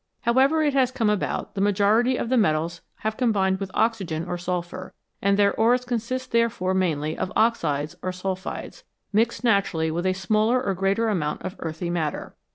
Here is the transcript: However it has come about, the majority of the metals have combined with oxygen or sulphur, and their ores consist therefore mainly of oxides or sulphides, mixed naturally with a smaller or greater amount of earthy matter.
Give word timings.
However 0.21 0.63
it 0.63 0.73
has 0.73 0.89
come 0.89 1.11
about, 1.11 1.53
the 1.53 1.61
majority 1.61 2.17
of 2.17 2.29
the 2.29 2.35
metals 2.35 2.81
have 3.05 3.17
combined 3.17 3.59
with 3.59 3.69
oxygen 3.75 4.25
or 4.25 4.35
sulphur, 4.35 4.95
and 5.21 5.37
their 5.37 5.53
ores 5.53 5.85
consist 5.85 6.31
therefore 6.31 6.73
mainly 6.73 7.15
of 7.15 7.31
oxides 7.35 7.95
or 8.01 8.09
sulphides, 8.11 8.81
mixed 9.13 9.43
naturally 9.43 9.91
with 9.91 10.07
a 10.07 10.13
smaller 10.13 10.59
or 10.59 10.73
greater 10.73 11.07
amount 11.07 11.43
of 11.43 11.55
earthy 11.59 11.91
matter. 11.91 12.33